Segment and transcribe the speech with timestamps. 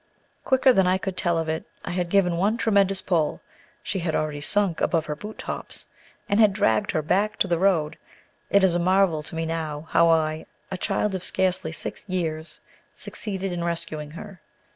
[0.43, 3.39] Quicker than I could tell of it, I had given one tremendous pull
[3.83, 5.85] (she had already sunk above her boot tops),
[6.27, 7.99] and had dragged her back to the road.
[8.49, 12.61] It is a marvel to me now how I a child of scarcely six years
[12.95, 14.41] succeeded in rescuing her.